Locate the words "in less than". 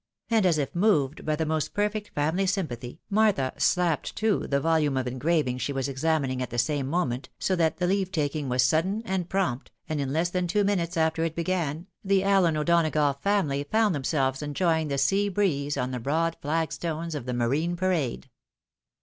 10.01-10.47